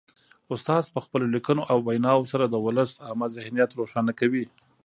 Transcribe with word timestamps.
استاد 0.53 0.83
په 0.95 0.99
خپلو 1.05 1.25
لیکنو 1.35 1.61
او 1.71 1.77
ویناوو 1.87 2.29
سره 2.31 2.45
د 2.47 2.55
ولس 2.65 2.91
عامه 3.05 3.27
ذهنیت 3.35 3.71
روښانه 3.79 4.11
کوي. 4.19 4.45